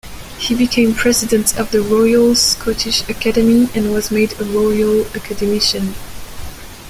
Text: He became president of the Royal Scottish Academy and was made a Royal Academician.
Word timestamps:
He 0.39 0.55
became 0.55 0.95
president 0.95 1.59
of 1.59 1.69
the 1.69 1.83
Royal 1.83 2.33
Scottish 2.33 3.07
Academy 3.07 3.69
and 3.75 3.91
was 3.91 4.09
made 4.09 4.33
a 4.41 4.43
Royal 4.45 5.05
Academician. 5.13 5.93